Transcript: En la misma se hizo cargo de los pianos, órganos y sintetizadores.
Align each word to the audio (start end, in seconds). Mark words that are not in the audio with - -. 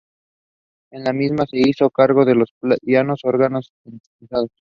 En 0.91 1.03
la 1.03 1.13
misma 1.13 1.45
se 1.45 1.59
hizo 1.59 1.91
cargo 1.91 2.25
de 2.25 2.33
los 2.33 2.49
pianos, 2.81 3.19
órganos 3.23 3.69
y 3.85 3.91
sintetizadores. 3.91 4.51